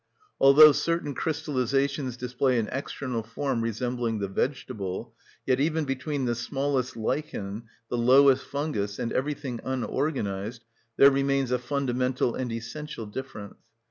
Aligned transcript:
Although 0.39 0.71
certain 0.71 1.13
crystallisations 1.13 2.17
display 2.17 2.57
an 2.57 2.69
external 2.71 3.21
form 3.21 3.61
resembling 3.61 4.17
the 4.17 4.27
vegetable, 4.27 5.13
yet 5.45 5.59
even 5.59 5.85
between 5.85 6.25
the 6.25 6.33
smallest 6.33 6.97
lichen, 6.97 7.65
the 7.87 7.99
lowest 7.99 8.43
fungus, 8.43 8.97
and 8.97 9.13
everything 9.13 9.61
unorganised 9.63 10.65
there 10.97 11.11
remains 11.11 11.51
a 11.51 11.59
fundamental 11.59 12.33
and 12.33 12.51
essential 12.51 13.05
difference. 13.05 13.59